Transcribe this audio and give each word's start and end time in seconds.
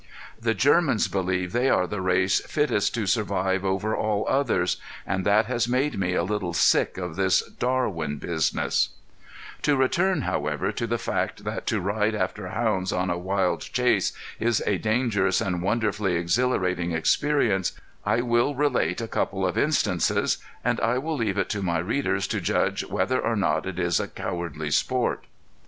The 0.41 0.55
Germans 0.55 1.07
believe 1.07 1.51
they 1.51 1.69
are 1.69 1.85
the 1.85 2.01
race 2.01 2.39
fittest 2.39 2.95
to 2.95 3.05
survive 3.05 3.63
over 3.63 3.95
all 3.95 4.25
others 4.27 4.77
and 5.05 5.23
that 5.27 5.45
has 5.45 5.67
made 5.67 5.99
me 5.99 6.15
a 6.15 6.23
little 6.23 6.53
sick 6.53 6.97
of 6.97 7.15
this 7.17 7.43
Darwin 7.59 8.17
business. 8.17 8.89
[Illustration: 8.89 8.93
A 9.03 9.05
BLACK 9.05 9.61
BEAR 9.61 9.61
TREED] 9.61 9.63
To 9.63 9.77
return, 10.09 10.21
however, 10.23 10.71
to 10.71 10.87
the 10.87 10.97
fact 10.97 11.43
that 11.43 11.67
to 11.67 11.79
ride 11.79 12.15
after 12.15 12.47
hounds 12.47 12.91
on 12.91 13.11
a 13.11 13.17
wild 13.19 13.61
chase 13.61 14.11
is 14.39 14.63
a 14.65 14.79
dangerous 14.79 15.39
and 15.39 15.61
wonderfully 15.61 16.15
exhilarating 16.15 16.93
experience, 16.93 17.73
I 18.03 18.21
will 18.21 18.55
relate 18.55 19.01
a 19.01 19.07
couple 19.07 19.45
of 19.45 19.55
instances, 19.55 20.39
and 20.65 20.79
I 20.79 20.97
will 20.97 21.17
leave 21.17 21.37
it 21.37 21.49
to 21.49 21.61
my 21.61 21.77
readers 21.77 22.25
to 22.29 22.41
judge 22.41 22.83
whether 22.85 23.19
or 23.19 23.35
not 23.35 23.67
it 23.67 23.77
is 23.77 23.99
a 23.99 24.07
cowardly 24.07 24.71
sport. 24.71 25.25